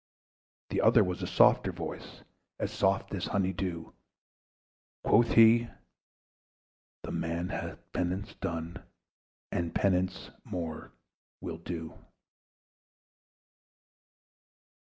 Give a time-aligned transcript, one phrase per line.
[0.71, 2.23] The other was a softer voice,
[2.59, 3.93] As soft as honey dew:
[5.03, 5.67] Quoth he,
[7.03, 8.81] "The man hath penance done,
[9.51, 10.91] And penance more
[11.39, 11.93] will do."